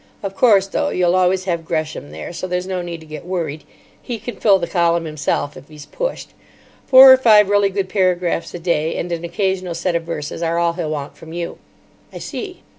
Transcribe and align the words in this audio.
Of 0.23 0.35
course, 0.35 0.65
though, 0.65 0.89
you'll 0.89 1.13
always 1.15 1.43
have 1.43 1.63
Gresham 1.63 2.09
there, 2.09 2.33
so 2.33 2.47
there's 2.47 2.65
no 2.65 2.81
need 2.81 3.01
to 3.01 3.05
get 3.05 3.23
worried. 3.23 3.63
He 4.01 4.17
can 4.17 4.37
fill 4.37 4.57
the 4.57 4.65
column 4.65 5.05
himself, 5.05 5.55
if 5.55 5.67
he's 5.67 5.85
pushed. 5.85 6.29
Four 6.87 7.13
or 7.13 7.17
five 7.17 7.49
really 7.49 7.69
good 7.69 7.87
paragraphs 7.87 8.51
a 8.55 8.57
day 8.59 8.95
and 8.97 9.11
an 9.11 9.23
occasional 9.23 9.75
set 9.75 9.95
of 9.95 10.01
verses 10.01 10.41
are 10.41 10.57
all 10.57 10.73
he'll 10.73 10.89
want 10.89 11.15
from 11.17 11.33
you." 11.33 11.59
"I 12.11 12.17
see." 12.17 12.63